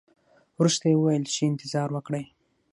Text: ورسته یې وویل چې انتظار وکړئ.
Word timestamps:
ورسته 0.59 0.85
یې 0.91 0.95
وویل 0.97 1.23
چې 1.33 1.41
انتظار 1.51 1.89
وکړئ. 1.93 2.25